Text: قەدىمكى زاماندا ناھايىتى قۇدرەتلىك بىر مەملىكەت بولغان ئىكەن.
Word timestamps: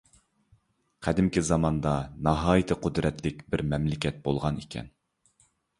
قەدىمكى 1.07 1.43
زاماندا 1.51 1.93
ناھايىتى 2.31 2.79
قۇدرەتلىك 2.87 3.47
بىر 3.53 3.65
مەملىكەت 3.75 4.21
بولغان 4.29 4.63
ئىكەن. 4.65 4.95